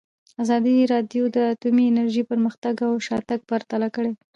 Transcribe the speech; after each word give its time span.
ازادي 0.43 0.77
راډیو 0.93 1.23
د 1.35 1.37
اټومي 1.53 1.83
انرژي 1.91 2.23
پرمختګ 2.31 2.75
او 2.87 2.93
شاتګ 3.07 3.39
پرتله 3.49 3.87
کړی. 3.95 4.11